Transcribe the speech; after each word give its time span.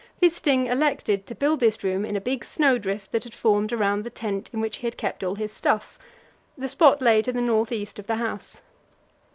Wisting 0.19 0.65
elected 0.65 1.27
to 1.27 1.35
build 1.35 1.59
this 1.59 1.83
room 1.83 2.05
in 2.05 2.15
a 2.15 2.19
big 2.19 2.43
snow 2.43 2.79
drift 2.79 3.11
that 3.11 3.23
had 3.23 3.35
formed 3.35 3.71
around 3.71 4.01
the 4.03 4.09
tent 4.09 4.49
in 4.51 4.59
which 4.59 4.77
he 4.77 4.87
had 4.87 4.97
kept 4.97 5.23
all 5.23 5.35
his 5.35 5.51
stuff; 5.51 5.99
the 6.57 6.67
spot 6.67 7.03
lay 7.03 7.21
to 7.21 7.31
the 7.31 7.39
north 7.39 7.71
east 7.71 7.99
of 7.99 8.07
the 8.07 8.15
house. 8.15 8.61